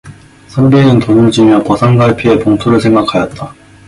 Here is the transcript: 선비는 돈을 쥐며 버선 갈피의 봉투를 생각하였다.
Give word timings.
선비는 0.47 0.97
돈을 0.97 1.29
쥐며 1.29 1.61
버선 1.63 1.95
갈피의 1.95 2.39
봉투를 2.39 2.81
생각하였다. 2.81 3.53